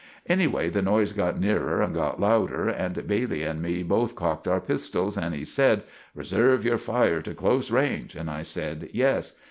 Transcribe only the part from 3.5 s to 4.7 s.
me both cocked our